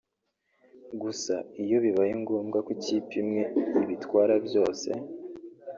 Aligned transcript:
Gusa 1.01 1.33
iyo 1.63 1.77
bibaye 1.83 2.13
ngombwa 2.21 2.57
ko 2.65 2.69
ikipe 2.77 3.13
imwe 3.21 3.43
ibitwara 3.83 4.33
byose 4.47 4.89